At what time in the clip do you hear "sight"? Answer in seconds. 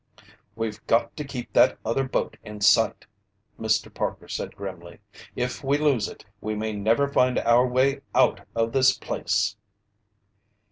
2.61-3.05